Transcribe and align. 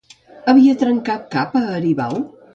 Havia 0.53 0.77
trencat 0.85 1.29
cap 1.37 1.55
a 1.61 1.65
Aribau? 1.77 2.21